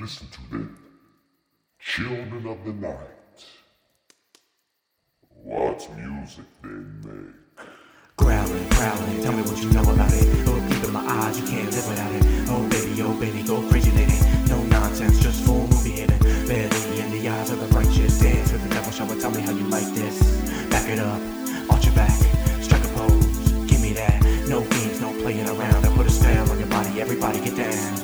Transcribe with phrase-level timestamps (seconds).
[0.00, 0.78] Listen to them.
[1.78, 3.44] Children of the night.
[5.42, 7.34] What music they make.
[8.16, 10.24] Growling, growling, tell me what you know about it.
[10.46, 12.24] Look deep in my eyes, you can't live without it.
[12.48, 14.16] Oh baby, oh baby, go crazy lady.
[14.48, 16.18] No nonsense, just full movie hitting.
[16.48, 18.18] Barely in the eyes of the righteous.
[18.20, 20.16] Dance with the devil, show it, tell me how you like this.
[20.70, 21.20] Back it up,
[21.70, 22.16] arch your back,
[22.62, 24.22] strike a pose, give me that.
[24.48, 25.84] No games, no playing around.
[25.84, 27.99] I put a spell on your body, everybody get down.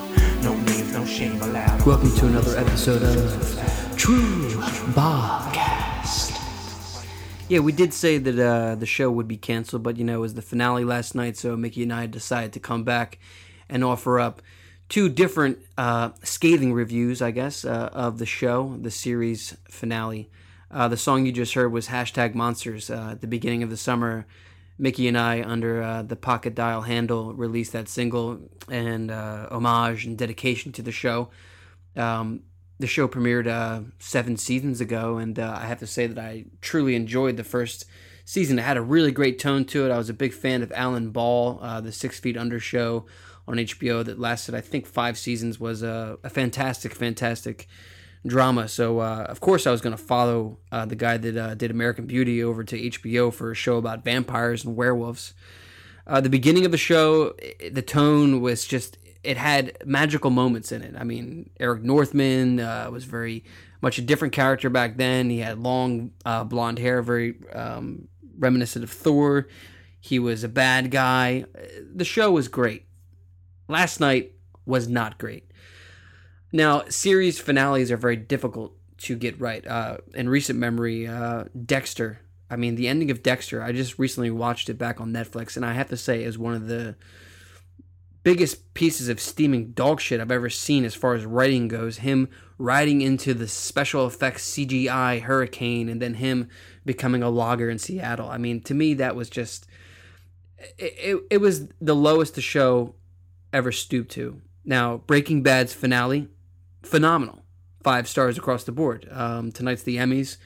[1.06, 1.86] No names, no shame allowed.
[1.86, 4.50] Welcome to another episode of True
[4.92, 6.32] Bobcast.
[7.48, 10.20] Yeah, we did say that uh, the show would be canceled, but you know, it
[10.20, 13.20] was the finale last night, so Mickey and I decided to come back
[13.68, 14.42] and offer up
[14.88, 20.28] two different uh, scathing reviews, I guess, uh, of the show, the series finale.
[20.72, 22.90] Uh, the song you just heard was hashtag monsters.
[22.90, 24.26] Uh, at the beginning of the summer,
[24.78, 30.04] Mickey and I, under uh, the Pocket Dial handle, released that single and uh, homage
[30.04, 31.30] and dedication to the show.
[31.96, 32.42] Um,
[32.78, 36.44] the show premiered uh, seven seasons ago, and uh, I have to say that I
[36.60, 37.86] truly enjoyed the first
[38.26, 38.58] season.
[38.58, 39.90] It had a really great tone to it.
[39.90, 43.06] I was a big fan of Alan Ball, uh, the Six Feet Under show
[43.48, 45.58] on HBO that lasted, I think, five seasons.
[45.58, 47.66] Was a, a fantastic, fantastic
[48.24, 48.68] drama.
[48.68, 51.70] So, uh, of course, I was going to follow uh, the guy that uh, did
[51.70, 55.34] American Beauty over to HBO for a show about vampires and werewolves.
[56.06, 60.70] Uh, the beginning of the show, i- the tone was just, it had magical moments
[60.72, 60.94] in it.
[60.96, 63.44] I mean, Eric Northman uh, was very
[63.82, 65.30] much a different character back then.
[65.30, 69.48] He had long uh, blonde hair, very um, reminiscent of Thor.
[70.00, 71.44] He was a bad guy.
[71.94, 72.86] The show was great.
[73.68, 74.32] Last night
[74.64, 75.45] was not great.
[76.52, 79.66] Now, series finales are very difficult to get right.
[79.66, 82.20] Uh, in recent memory, uh, Dexter.
[82.48, 83.62] I mean, the ending of Dexter.
[83.62, 86.54] I just recently watched it back on Netflix, and I have to say, is one
[86.54, 86.96] of the
[88.22, 91.98] biggest pieces of steaming dog shit I've ever seen as far as writing goes.
[91.98, 96.48] Him riding into the special effects CGI hurricane, and then him
[96.84, 98.28] becoming a logger in Seattle.
[98.28, 99.66] I mean, to me, that was just.
[100.78, 102.94] It, it, it was the lowest the show
[103.52, 104.40] ever stooped to.
[104.64, 106.28] Now, Breaking Bad's finale,
[106.86, 107.42] phenomenal.
[107.82, 109.08] Five stars across the board.
[109.10, 110.38] Um, tonight's the Emmys.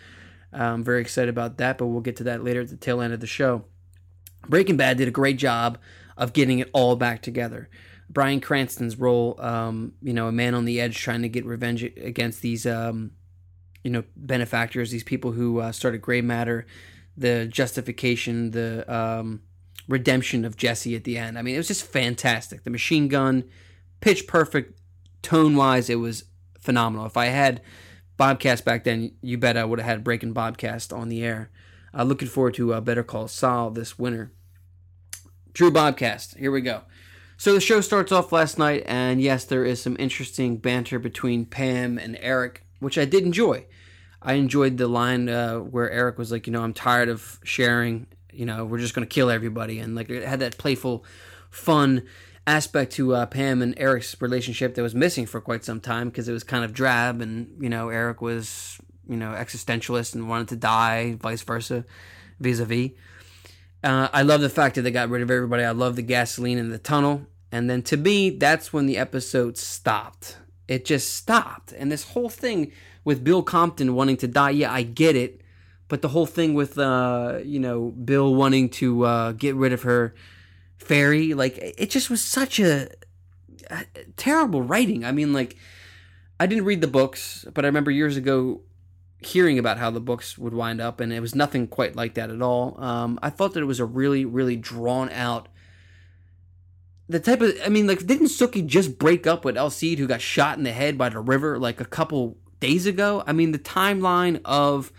[0.52, 3.12] I'm very excited about that, but we'll get to that later at the tail end
[3.12, 3.64] of the show.
[4.48, 5.78] Breaking Bad did a great job
[6.16, 7.68] of getting it all back together.
[8.08, 11.84] Bryan Cranston's role, um, you know, a man on the edge trying to get revenge
[11.84, 13.12] against these, um,
[13.84, 16.66] you know, benefactors, these people who uh, started Gray Matter,
[17.16, 19.42] the justification, the um,
[19.86, 21.38] redemption of Jesse at the end.
[21.38, 22.64] I mean, it was just fantastic.
[22.64, 23.44] The machine gun,
[24.00, 24.80] pitch perfect,
[25.22, 26.24] tone wise, it was
[26.60, 27.06] phenomenal.
[27.06, 27.60] If I had
[28.18, 31.50] Bobcast back then, you bet I would have had Breaking Bobcast on the air.
[31.92, 34.32] Uh, looking forward to uh, Better Call Saul this winter.
[35.54, 36.82] True Bobcast, here we go.
[37.36, 41.46] So the show starts off last night, and yes, there is some interesting banter between
[41.46, 43.64] Pam and Eric, which I did enjoy.
[44.22, 48.06] I enjoyed the line uh, where Eric was like, you know, I'm tired of sharing.
[48.30, 51.04] You know, we're just gonna kill everybody, and like it had that playful,
[51.48, 52.06] fun
[52.46, 56.28] aspect to uh, Pam and Eric's relationship that was missing for quite some time because
[56.28, 58.78] it was kind of drab, and you know, Eric was
[59.08, 61.84] you know existentialist and wanted to die, vice versa,
[62.38, 62.90] vis-a-vis.
[63.82, 65.64] Uh, I love the fact that they got rid of everybody.
[65.64, 67.26] I love the gasoline in the tunnel.
[67.52, 70.36] And then to me, that's when the episode stopped.
[70.68, 71.72] It just stopped.
[71.72, 72.72] And this whole thing
[73.04, 75.40] with Bill Compton wanting to die, yeah, I get it.
[75.88, 79.82] But the whole thing with, uh, you know, Bill wanting to uh, get rid of
[79.82, 80.14] her
[80.80, 82.88] fairy, like, it just was such a,
[83.70, 83.84] a
[84.16, 85.04] terrible writing.
[85.04, 85.56] I mean, like,
[86.40, 88.62] I didn't read the books, but I remember years ago
[89.22, 92.30] hearing about how the books would wind up, and it was nothing quite like that
[92.30, 92.82] at all.
[92.82, 95.48] Um, I thought that it was a really, really drawn out.
[97.08, 100.22] The type of, I mean, like, didn't Sookie just break up with Alcide, who got
[100.22, 103.22] shot in the head by the river like a couple days ago?
[103.26, 104.90] I mean, the timeline of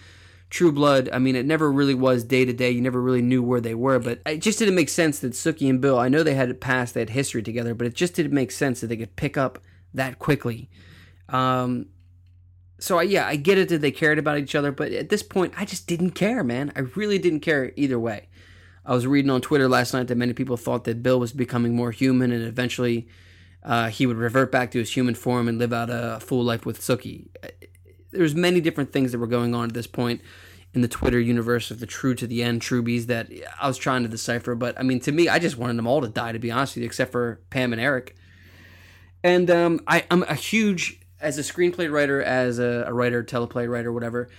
[0.52, 2.72] True Blood, I mean, it never really was day to day.
[2.72, 5.70] You never really knew where they were, but it just didn't make sense that Sookie
[5.70, 8.16] and Bill, I know they had a past, they had history together, but it just
[8.16, 9.60] didn't make sense that they could pick up
[9.94, 10.70] that quickly.
[11.30, 11.88] Um,
[12.80, 15.24] so I, yeah, I get it that they cared about each other, but at this
[15.24, 16.74] point, I just didn't care, man.
[16.76, 18.28] I really didn't care either way.
[18.86, 21.78] I was reading on Twitter last night that many people thought that Bill was becoming
[21.78, 23.08] more human, and eventually
[23.64, 26.66] uh, he would revert back to his human form and live out a full life
[26.66, 27.28] with Sookie.
[28.12, 30.22] There's many different things that were going on at this point
[30.74, 33.30] in the Twitter universe of the true to the end Trubies that
[33.62, 34.56] I was trying to decipher.
[34.56, 36.76] But I mean, to me, I just wanted them all to die, to be honest
[36.76, 38.16] with you, except for Pam and Eric.
[39.24, 43.70] And um, I, I'm a huge as a screenplay writer, as a, a writer, teleplay
[43.70, 44.30] writer, whatever,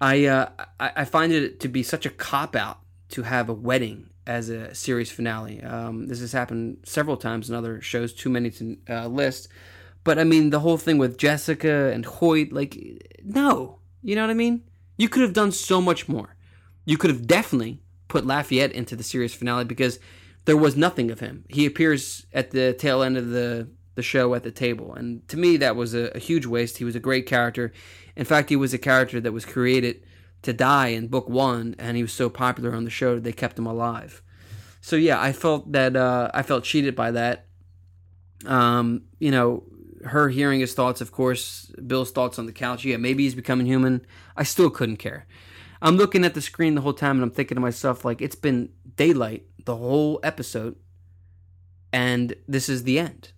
[0.00, 0.48] I, uh,
[0.80, 2.80] I I find it to be such a cop out
[3.10, 5.62] to have a wedding as a series finale.
[5.62, 9.48] Um, this has happened several times in other shows, too many to uh, list.
[10.06, 12.78] But I mean, the whole thing with Jessica and Hoyt, like,
[13.24, 13.80] no.
[14.04, 14.62] You know what I mean?
[14.96, 16.36] You could have done so much more.
[16.84, 19.98] You could have definitely put Lafayette into the series finale because
[20.44, 21.44] there was nothing of him.
[21.48, 24.94] He appears at the tail end of the, the show at the table.
[24.94, 26.78] And to me, that was a, a huge waste.
[26.78, 27.72] He was a great character.
[28.14, 30.04] In fact, he was a character that was created
[30.42, 33.32] to die in book one, and he was so popular on the show that they
[33.32, 34.22] kept him alive.
[34.80, 37.46] So yeah, I felt that uh, I felt cheated by that.
[38.44, 39.64] Um, you know,
[40.06, 42.84] her hearing his thoughts, of course, Bill's thoughts on the couch.
[42.84, 44.06] Yeah, maybe he's becoming human.
[44.36, 45.26] I still couldn't care.
[45.82, 48.34] I'm looking at the screen the whole time and I'm thinking to myself, like, it's
[48.34, 50.76] been daylight the whole episode,
[51.92, 53.32] and this is the end.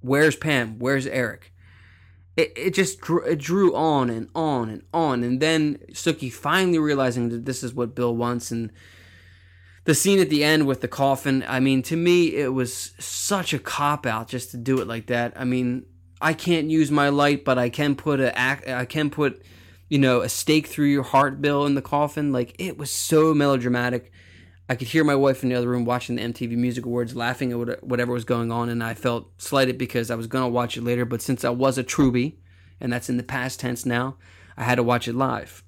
[0.00, 0.78] Where's Pam?
[0.78, 1.52] Where's Eric?
[2.36, 5.22] It, it just drew, it drew on and on and on.
[5.22, 8.72] And then Sookie finally realizing that this is what Bill wants and
[9.84, 13.52] the scene at the end with the coffin, I mean, to me, it was such
[13.52, 15.34] a cop out just to do it like that.
[15.36, 15.84] I mean,
[16.20, 19.44] I can't use my light, but I can put a I can put,
[19.88, 22.32] you know, a stake through your heart, Bill, in the coffin.
[22.32, 24.10] Like it was so melodramatic.
[24.70, 27.52] I could hear my wife in the other room watching the MTV Music Awards, laughing
[27.52, 30.82] at whatever was going on, and I felt slighted because I was gonna watch it
[30.82, 32.38] later, but since I was a Truby,
[32.80, 34.16] and that's in the past tense now,
[34.56, 35.62] I had to watch it live.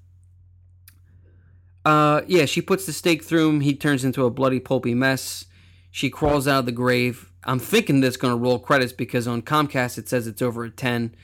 [1.87, 3.61] Uh, yeah, she puts the stake through him.
[3.61, 5.45] He turns into a bloody, pulpy mess.
[5.89, 7.31] She crawls out of the grave.
[7.45, 10.75] I'm thinking that's going to roll credits because on Comcast it says it's over at
[10.75, 11.15] 10,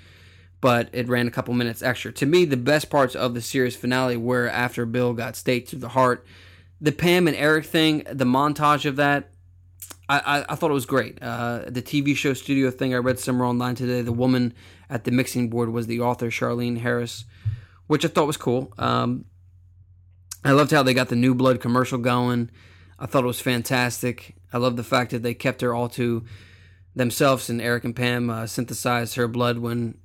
[0.62, 2.14] but it ran a couple minutes extra.
[2.14, 5.80] To me, the best parts of the series finale were after Bill got staked through
[5.80, 6.26] the heart.
[6.80, 9.32] The Pam and Eric thing, the montage of that,
[10.08, 11.22] I, I, I thought it was great.
[11.22, 14.54] Uh, the TV show studio thing I read somewhere online today, the woman
[14.90, 17.26] at the mixing board was the author, Charlaine Harris,
[17.88, 18.72] which I thought was cool.
[18.78, 19.26] Um,
[20.46, 22.50] I loved how they got the new blood commercial going.
[23.00, 24.36] I thought it was fantastic.
[24.52, 26.24] I love the fact that they kept her all to
[26.96, 29.98] themselves, and Eric and Pam uh, synthesized her blood when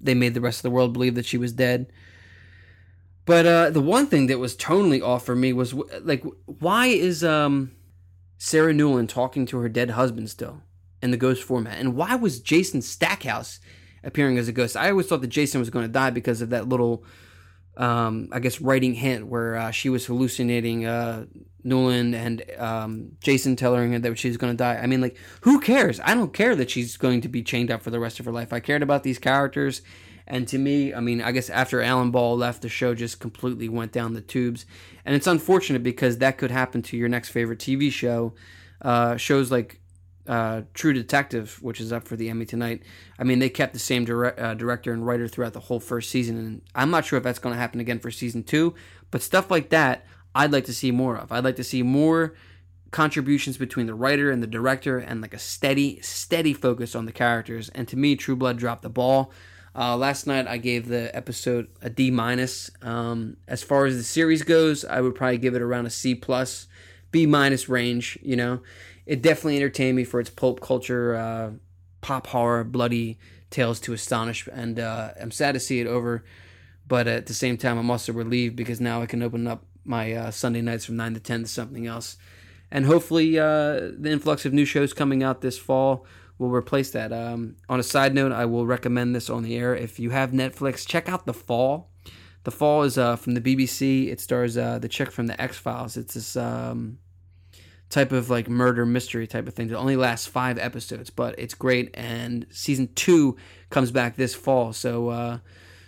[0.00, 1.92] they made the rest of the world believe that she was dead.
[3.24, 7.22] But uh, the one thing that was tonally off for me was like, why is
[7.22, 7.70] um,
[8.36, 10.60] Sarah Newlin talking to her dead husband still
[11.00, 13.60] in the ghost format, and why was Jason Stackhouse
[14.02, 14.76] appearing as a ghost?
[14.76, 17.04] I always thought that Jason was going to die because of that little
[17.76, 21.26] um, I guess, writing hint where uh, she was hallucinating uh,
[21.64, 24.76] Newlin and um, Jason telling her that she's going to die.
[24.76, 26.00] I mean, like, who cares?
[26.00, 28.32] I don't care that she's going to be chained up for the rest of her
[28.32, 28.52] life.
[28.52, 29.82] I cared about these characters.
[30.26, 33.68] And to me, I mean, I guess after Alan Ball left, the show just completely
[33.68, 34.66] went down the tubes.
[35.04, 38.34] And it's unfortunate because that could happen to your next favorite TV show.
[38.80, 39.80] Uh, shows like
[40.26, 42.82] uh, True Detective, which is up for the Emmy tonight.
[43.18, 46.10] I mean, they kept the same dire- uh, director and writer throughout the whole first
[46.10, 48.74] season, and I'm not sure if that's going to happen again for season two.
[49.10, 51.32] But stuff like that, I'd like to see more of.
[51.32, 52.34] I'd like to see more
[52.90, 57.12] contributions between the writer and the director, and like a steady, steady focus on the
[57.12, 57.68] characters.
[57.70, 59.32] And to me, True Blood dropped the ball.
[59.74, 62.70] Uh, last night, I gave the episode a D minus.
[62.82, 66.14] Um, as far as the series goes, I would probably give it around a C
[66.14, 66.68] plus,
[67.10, 68.18] B minus range.
[68.22, 68.60] You know
[69.06, 71.50] it definitely entertained me for its pulp culture, uh,
[72.00, 73.18] pop horror, bloody
[73.50, 76.24] tales to astonish, and uh, I'm sad to see it over.
[76.86, 80.12] But at the same time, I'm also relieved because now I can open up my
[80.12, 82.16] uh, Sunday nights from nine to ten to something else,
[82.70, 86.06] and hopefully uh, the influx of new shows coming out this fall
[86.38, 87.12] will replace that.
[87.12, 89.74] Um, on a side note, I will recommend this on the air.
[89.74, 91.90] If you have Netflix, check out The Fall.
[92.44, 94.08] The Fall is uh, from the BBC.
[94.08, 95.96] It stars uh, the chick from the X Files.
[95.96, 96.36] It's this.
[96.36, 96.98] Um,
[97.92, 101.52] type of like murder mystery type of thing that only lasts five episodes, but it's
[101.52, 101.90] great.
[101.92, 103.36] And season two
[103.68, 105.38] comes back this fall, so uh,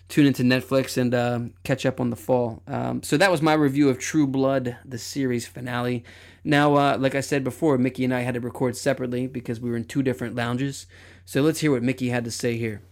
[0.09, 2.63] tune into Netflix and uh, catch up on the fall.
[2.67, 6.05] Um, so that was my review of True Blood, the series finale.
[6.45, 9.71] Now, uh, like I said before, Mickey and I had to record separately because we
[9.71, 10.87] were in two different lounges.
[11.25, 12.83] So let's hear what Mickey had to say here.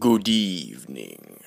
[0.00, 1.44] Good evening.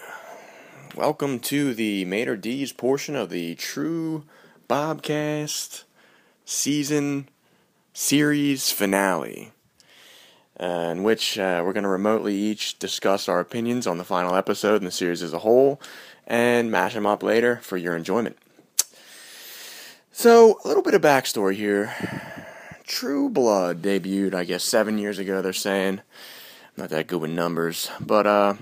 [0.96, 4.24] Welcome to the Mater D's portion of the True
[4.70, 5.84] Bobcast
[6.45, 7.29] season
[7.93, 9.51] series finale,
[10.59, 14.35] uh, in which uh, we're going to remotely each discuss our opinions on the final
[14.35, 15.79] episode and the series as a whole,
[16.27, 18.38] and mash them up later for your enjoyment.
[20.12, 21.93] So, a little bit of backstory here.
[22.85, 26.01] True Blood debuted, I guess, seven years ago, they're saying.
[26.77, 27.89] Not that good with numbers.
[28.00, 28.55] But, uh,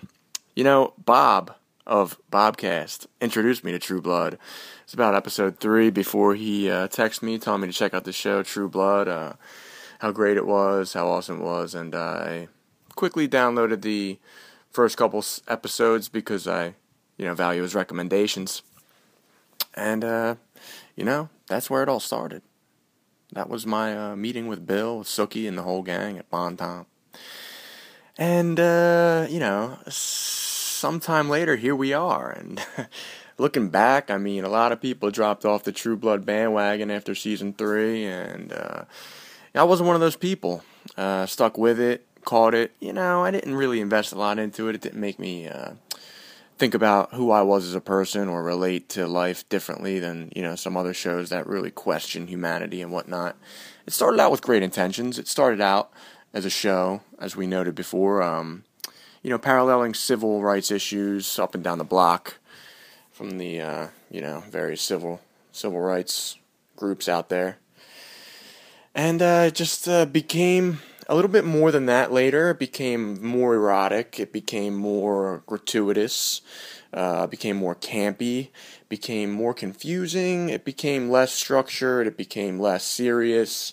[0.56, 4.38] you know, Bob of Bobcast introduced me to True Blood.
[4.84, 8.14] It's about episode three before he uh, texted me telling me to check out the
[8.14, 9.34] show True Blood, uh,
[10.00, 12.48] how great it was, how awesome it was, and I
[12.96, 14.20] quickly downloaded the
[14.70, 16.76] first couple episodes because I,
[17.18, 18.62] you know, value his recommendations.
[19.74, 20.36] And uh,
[20.96, 22.42] you know, that's where it all started.
[23.34, 26.58] That was my uh, meeting with Bill, with Sookie, and the whole gang at Bon
[26.58, 26.88] Temps.
[28.18, 29.80] And, uh, you know,
[30.82, 32.32] sometime later, here we are.
[32.32, 32.60] And
[33.38, 37.14] looking back, I mean, a lot of people dropped off the True Blood bandwagon after
[37.14, 38.84] season three, and uh,
[39.54, 40.64] I wasn't one of those people.
[40.98, 42.76] Uh, stuck with it, caught it.
[42.80, 44.76] You know, I didn't really invest a lot into it.
[44.76, 45.74] It didn't make me uh,
[46.58, 50.42] think about who I was as a person or relate to life differently than, you
[50.42, 53.38] know, some other shows that really question humanity and whatnot.
[53.86, 55.20] It started out with great intentions.
[55.20, 55.92] It started out
[56.34, 58.64] as a show, as we noted before, um,
[59.22, 62.36] you know, paralleling civil rights issues up and down the block
[63.12, 66.38] from the, uh, you know, various civil civil rights
[66.76, 67.58] groups out there.
[68.96, 72.52] And uh, it just uh, became a little bit more than that later.
[72.52, 74.20] It became more erotic.
[74.20, 76.42] It became more gratuitous.
[76.94, 78.50] Uh, became more campy.
[78.90, 80.50] Became more confusing.
[80.50, 82.08] It became less structured.
[82.08, 83.72] It became less serious.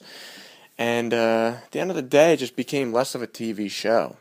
[0.77, 3.71] And uh, at the end of the day, it just became less of a TV
[3.71, 4.17] show.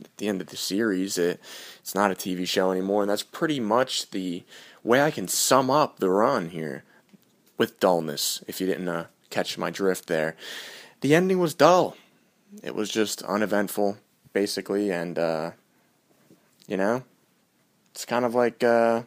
[0.00, 1.40] At the end of the series, it,
[1.78, 4.42] it's not a TV show anymore, and that's pretty much the
[4.82, 6.84] way I can sum up the run here
[7.56, 10.36] with dullness, if you didn't uh, catch my drift there.
[11.00, 11.96] The ending was dull.
[12.62, 13.98] It was just uneventful,
[14.32, 15.52] basically, and, uh,
[16.66, 17.04] you know,
[17.92, 19.02] it's kind of like uh,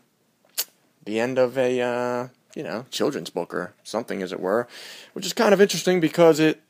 [1.04, 4.68] the end of a, uh, you know, children's book or something, as it were,
[5.14, 6.62] which is kind of interesting because it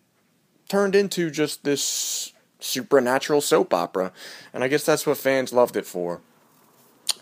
[0.68, 4.12] turned into just this supernatural soap opera,
[4.54, 6.22] and I guess that's what fans loved it for.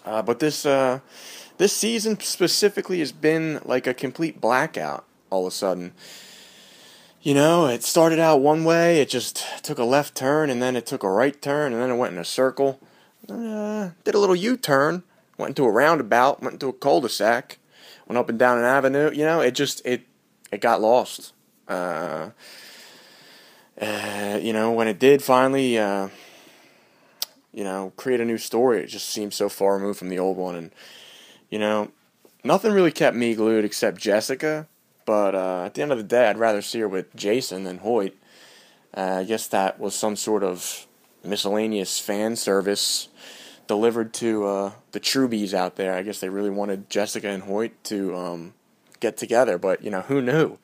[0.06, 1.00] Uh, but this uh,
[1.58, 5.06] this season specifically has been like a complete blackout.
[5.30, 5.94] All of a sudden,
[7.22, 10.76] you know, it started out one way, it just took a left turn, and then
[10.76, 12.80] it took a right turn, and then it went in a circle.
[13.28, 15.02] Uh, did a little U-turn,
[15.38, 17.58] went into a roundabout, went into a cul-de-sac,
[18.08, 19.10] went up and down an avenue.
[19.12, 20.04] You know, it just it
[20.52, 21.34] it got lost.
[21.68, 22.30] Uh,
[23.80, 26.10] uh, you know, when it did finally, uh,
[27.52, 30.38] you know, create a new story, it just seemed so far removed from the old
[30.38, 30.56] one.
[30.56, 30.72] And,
[31.50, 31.92] you know,
[32.44, 34.68] nothing really kept me glued except Jessica.
[35.06, 37.80] But uh, at the end of the day, I'd rather see her with Jason than
[37.80, 38.16] Hoyt.
[38.96, 40.88] Uh, I guess that was some sort of
[41.24, 43.10] miscellaneous fan service
[43.68, 45.94] delivered to uh, the Trubies out there.
[45.94, 48.54] I guess they really wanted Jessica and Hoyt to um,
[49.00, 50.60] get together, but you know who knew?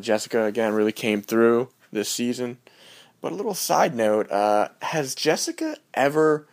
[0.00, 2.58] Jessica again really came through this season.
[3.20, 6.46] But a little side note: uh, Has Jessica ever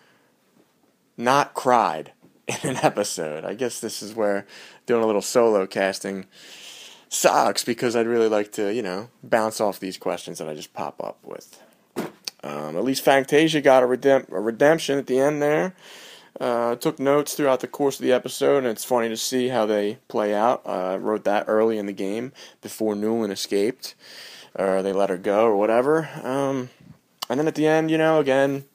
[1.18, 2.12] not cried
[2.48, 3.46] in an episode?
[3.46, 4.46] I guess this is where
[4.86, 6.26] doing a little solo casting
[7.10, 10.74] sucks because I'd really like to, you know, bounce off these questions that I just
[10.74, 11.62] pop up with.
[12.44, 15.74] Um, at least Fangtasia got a, a redemption at the end there.
[16.40, 19.66] Uh, took notes throughout the course of the episode, and it's funny to see how
[19.66, 20.62] they play out.
[20.66, 23.96] I uh, wrote that early in the game before Newlin escaped
[24.56, 26.10] or they let her go or whatever.
[26.24, 26.70] Um,
[27.30, 28.66] and then at the end, you know, again,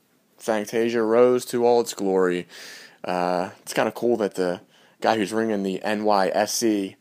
[0.41, 2.47] Fangtasia rose to all its glory.
[3.05, 4.61] Uh, it's kind of cool that the
[5.01, 6.97] guy who's ringing the NYSE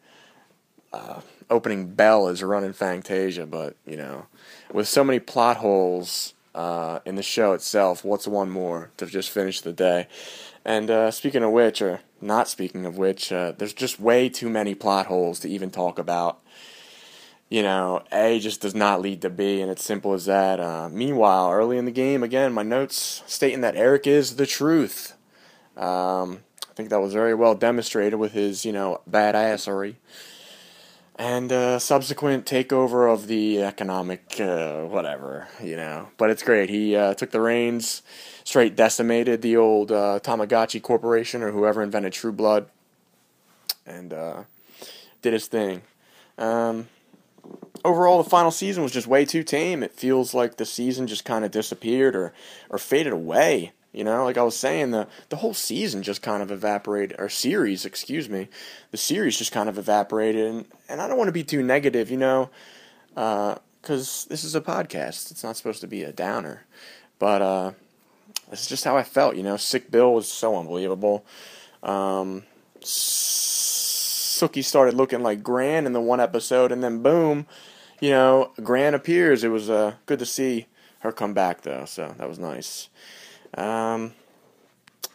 [0.93, 4.27] uh, opening bell is running Fangtasia, but you know,
[4.71, 9.29] with so many plot holes uh, in the show itself, what's one more to just
[9.29, 10.07] finish the day?
[10.65, 14.49] And uh, speaking of which, or not speaking of which, uh, there's just way too
[14.49, 16.39] many plot holes to even talk about
[17.49, 20.59] you know, A just does not lead to B, and it's simple as that.
[20.59, 25.15] Uh, meanwhile, early in the game, again, my notes stating that Eric is the truth.
[25.75, 29.95] Um, I think that was very well demonstrated with his, you know, badassery.
[31.15, 36.09] And uh, subsequent takeover of the economic, uh, whatever, you know.
[36.17, 36.69] But it's great.
[36.69, 38.03] He uh, took the reins,
[38.45, 42.67] straight decimated the old uh, Tamagotchi Corporation or whoever invented True Blood,
[43.85, 44.43] and uh,
[45.21, 45.81] did his thing.
[46.37, 46.87] Um,
[47.83, 49.83] overall, the final season was just way too tame.
[49.83, 52.33] It feels like the season just kind of disappeared or
[52.69, 53.71] or faded away.
[53.91, 57.27] You know, like I was saying, the the whole season just kind of evaporated, or
[57.27, 58.47] series, excuse me,
[58.91, 60.45] the series just kind of evaporated.
[60.45, 62.51] And, and I don't want to be too negative, you know,
[63.13, 65.31] because uh, this is a podcast.
[65.31, 66.65] It's not supposed to be a downer,
[67.17, 67.71] but uh,
[68.51, 69.35] this is just how I felt.
[69.35, 71.25] You know, Sick Bill was so unbelievable.
[71.81, 72.43] Um,
[74.39, 77.47] Sookie started looking like Gran in the one episode, and then boom,
[77.99, 79.43] you know, Gran appears.
[79.43, 80.67] It was uh, good to see
[80.99, 82.89] her come back, though, so that was nice.
[83.55, 84.13] Um,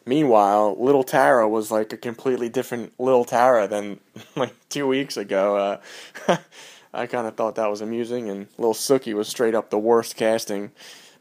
[0.07, 4.01] meanwhile, Little Tara was like a completely different Little Tara than
[4.37, 5.81] like two weeks ago.
[6.29, 6.37] Uh,
[6.95, 10.17] I kind of thought that was amusing, and Little Sookie was straight up the worst
[10.17, 10.71] casting,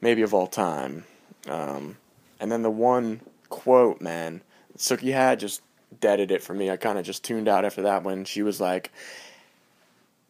[0.02, 1.06] maybe of all time.
[1.48, 1.98] Um,
[2.40, 4.42] and then the one quote, man,
[4.78, 5.62] Sookie had just
[6.00, 6.70] deaded it for me.
[6.70, 8.92] I kind of just tuned out after that when she was like,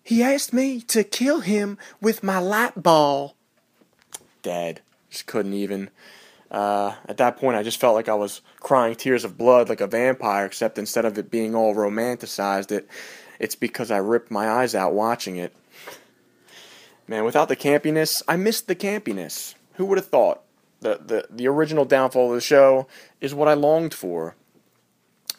[0.04, 3.36] He asked me to kill him with my light ball.
[4.42, 4.82] Dead.
[5.10, 5.90] Just couldn't even.
[6.52, 9.82] Uh, at that point, I just felt like I was crying tears of blood like
[9.82, 12.88] a vampire, except instead of it being all romanticized, it
[13.40, 15.54] it's because I ripped my eyes out watching it.
[17.08, 19.56] Man, without the campiness, I missed the campiness.
[19.74, 20.42] Who would have thought?
[20.82, 22.88] The, the, the original downfall of the show
[23.20, 24.36] is what I longed for.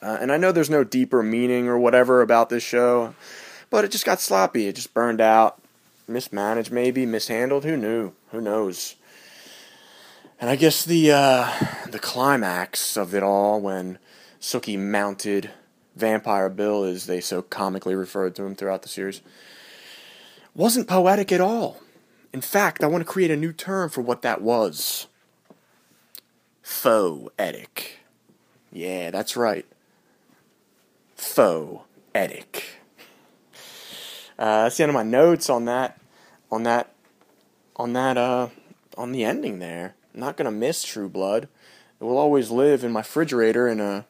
[0.02, 3.14] Uh, and I know there's no deeper meaning or whatever about this show,
[3.74, 4.68] but it just got sloppy.
[4.68, 5.60] It just burned out,
[6.06, 7.64] mismanaged, maybe mishandled.
[7.64, 8.12] Who knew?
[8.30, 8.94] Who knows?
[10.40, 11.52] And I guess the uh,
[11.90, 13.98] the climax of it all when
[14.40, 15.50] Sookie mounted
[15.96, 19.22] Vampire Bill, as they so comically referred to him throughout the series,
[20.54, 21.80] wasn't poetic at all.
[22.32, 25.08] In fact, I want to create a new term for what that was.
[26.62, 27.98] Faux-etic.
[28.72, 29.66] Yeah, that's right.
[31.16, 32.83] Faux-etic.
[34.38, 36.00] Uh, that's the end of my notes on that,
[36.50, 36.92] on that,
[37.76, 38.48] on that, uh,
[38.96, 39.94] on the ending there.
[40.12, 41.48] I'm not gonna miss True Blood.
[42.00, 44.06] It will always live in my refrigerator in a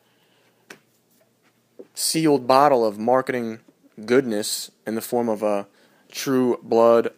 [1.94, 3.60] sealed bottle of marketing
[4.04, 5.66] goodness in the form of a
[6.10, 7.12] True Blood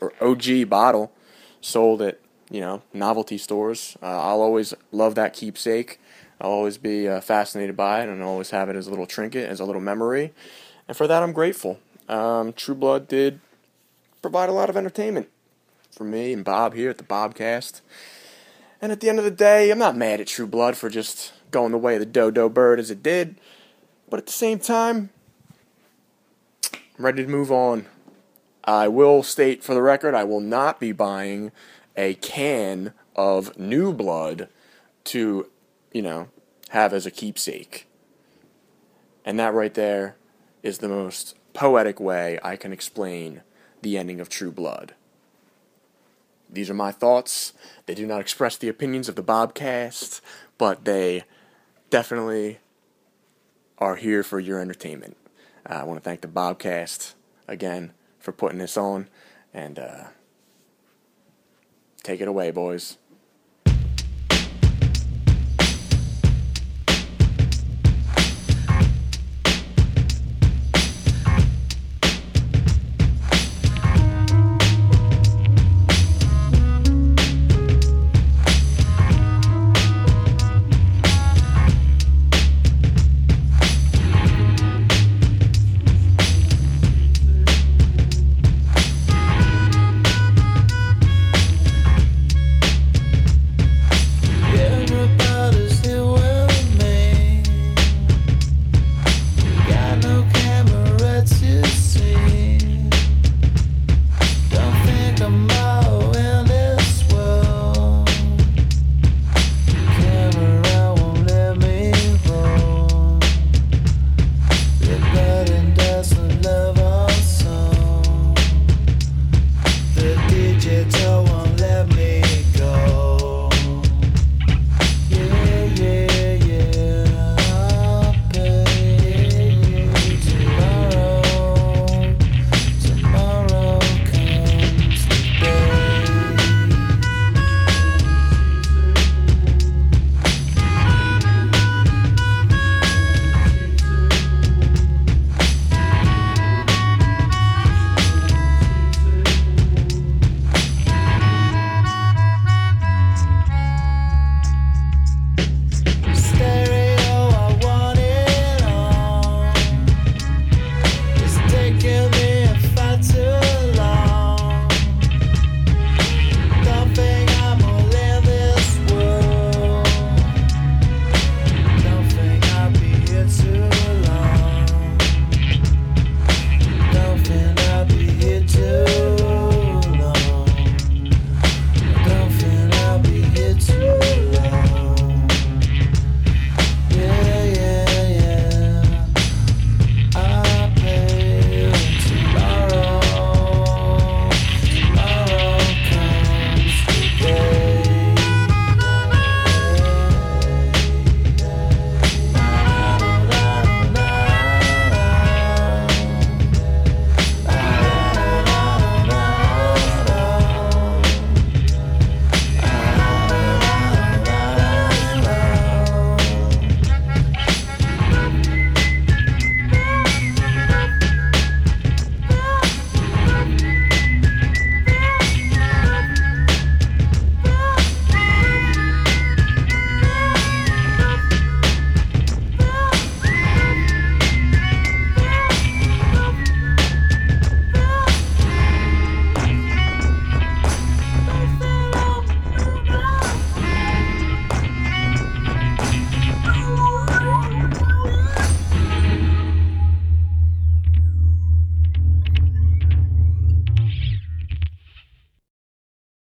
[0.00, 1.12] or OG bottle
[1.60, 2.18] sold at
[2.50, 3.96] you know novelty stores.
[4.02, 6.00] Uh, I'll always love that keepsake.
[6.40, 9.06] I'll always be uh, fascinated by it, and I'll always have it as a little
[9.06, 10.32] trinket, as a little memory,
[10.88, 11.78] and for that I'm grateful.
[12.10, 13.40] Um, True Blood did
[14.20, 15.28] provide a lot of entertainment
[15.92, 17.82] for me and Bob here at the Bobcast.
[18.82, 21.32] And at the end of the day, I'm not mad at True Blood for just
[21.52, 23.36] going the way of the dodo bird as it did.
[24.08, 25.10] But at the same time,
[26.98, 27.86] I'm ready to move on.
[28.64, 31.52] I will state for the record, I will not be buying
[31.96, 34.48] a can of new blood
[35.04, 35.48] to,
[35.92, 36.28] you know,
[36.70, 37.86] have as a keepsake.
[39.24, 40.16] And that right there
[40.64, 43.42] is the most poetic way I can explain
[43.82, 44.94] the ending of True Blood.
[46.48, 47.52] These are my thoughts.
[47.84, 50.22] They do not express the opinions of the Bobcast,
[50.56, 51.24] but they
[51.90, 52.60] definitely
[53.76, 55.18] are here for your entertainment.
[55.68, 57.12] Uh, I want to thank the Bobcast
[57.46, 59.10] again for putting this on,
[59.52, 60.04] and uh,
[62.02, 62.96] take it away, boys.